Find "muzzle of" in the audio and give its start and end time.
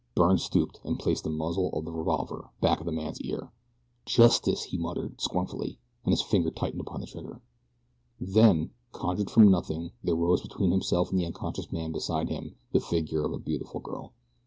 1.29-1.85